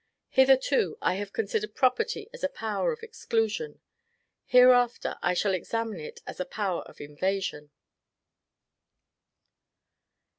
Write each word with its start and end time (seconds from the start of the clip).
Hitherto, 0.29 0.97
I 0.99 1.13
have 1.17 1.31
considered 1.31 1.75
property 1.75 2.27
as 2.33 2.43
a 2.43 2.49
power 2.49 2.91
of 2.91 3.03
EXCLUSION; 3.03 3.81
hereafter, 4.45 5.15
I 5.21 5.35
shall 5.35 5.53
examine 5.53 5.99
it 5.99 6.21
as 6.25 6.39
a 6.39 6.45
power 6.45 6.81
of 6.87 6.99
INVASION. 6.99 7.69